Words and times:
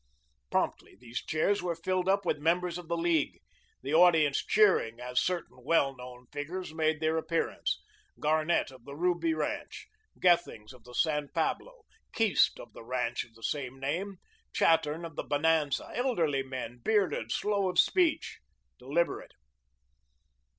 Promptly 0.49 0.95
these 0.99 1.23
chairs 1.23 1.61
were 1.61 1.75
filled 1.75 2.09
up 2.09 2.25
with 2.25 2.39
members 2.39 2.79
of 2.79 2.87
the 2.87 2.97
League, 2.97 3.39
the 3.83 3.93
audience 3.93 4.43
cheering 4.43 4.99
as 4.99 5.19
certain 5.19 5.63
well 5.63 5.95
known 5.95 6.25
figures 6.31 6.73
made 6.73 6.99
their 6.99 7.17
appearance 7.19 7.79
Garnett 8.19 8.71
of 8.71 8.83
the 8.83 8.95
Ruby 8.95 9.35
ranch, 9.35 9.87
Gethings 10.19 10.73
of 10.73 10.85
the 10.85 10.95
San 10.95 11.27
Pablo, 11.29 11.83
Keast 12.13 12.59
of 12.59 12.73
the 12.73 12.83
ranch 12.83 13.23
of 13.25 13.35
the 13.35 13.43
same 13.43 13.79
name, 13.79 14.17
Chattern 14.51 15.05
of 15.05 15.15
the 15.15 15.23
Bonanza, 15.23 15.91
elderly 15.93 16.41
men, 16.41 16.79
bearded, 16.83 17.31
slow 17.31 17.69
of 17.69 17.77
speech, 17.77 18.39
deliberate. 18.79 19.33